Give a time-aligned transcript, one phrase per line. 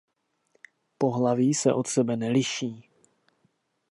[0.97, 2.89] Pohlaví se od sebe neliší.